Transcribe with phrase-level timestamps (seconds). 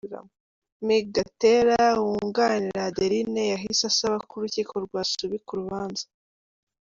[0.85, 6.03] Me Gatera wunganira Adeline yahise asaba ko urukiko rwasubika urubanza.